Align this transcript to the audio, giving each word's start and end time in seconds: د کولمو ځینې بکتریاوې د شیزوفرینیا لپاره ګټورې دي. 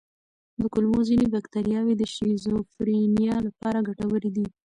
د 0.59 0.61
کولمو 0.73 0.99
ځینې 1.09 1.25
بکتریاوې 1.33 1.93
د 1.97 2.03
شیزوفرینیا 2.13 3.35
لپاره 3.47 3.85
ګټورې 3.87 4.29
دي. 4.35 4.47